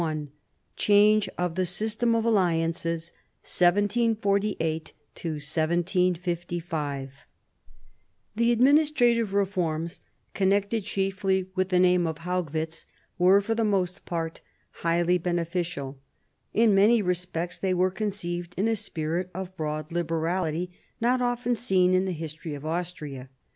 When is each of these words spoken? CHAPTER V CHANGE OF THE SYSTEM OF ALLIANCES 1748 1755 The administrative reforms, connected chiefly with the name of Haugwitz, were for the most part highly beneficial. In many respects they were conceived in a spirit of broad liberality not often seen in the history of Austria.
CHAPTER 0.01 0.23
V 0.25 0.29
CHANGE 0.77 1.29
OF 1.37 1.53
THE 1.53 1.65
SYSTEM 1.67 2.15
OF 2.15 2.25
ALLIANCES 2.25 3.13
1748 3.43 4.93
1755 5.13 7.11
The 8.35 8.51
administrative 8.51 9.35
reforms, 9.35 9.99
connected 10.33 10.85
chiefly 10.85 11.51
with 11.53 11.69
the 11.69 11.77
name 11.77 12.07
of 12.07 12.17
Haugwitz, 12.17 12.87
were 13.19 13.41
for 13.41 13.53
the 13.53 13.63
most 13.63 14.03
part 14.05 14.41
highly 14.81 15.19
beneficial. 15.19 15.99
In 16.51 16.73
many 16.73 17.03
respects 17.03 17.59
they 17.59 17.75
were 17.75 17.91
conceived 17.91 18.55
in 18.57 18.67
a 18.67 18.75
spirit 18.75 19.29
of 19.35 19.55
broad 19.55 19.91
liberality 19.91 20.71
not 20.99 21.21
often 21.21 21.53
seen 21.55 21.93
in 21.93 22.05
the 22.05 22.11
history 22.11 22.55
of 22.55 22.65
Austria. 22.65 23.29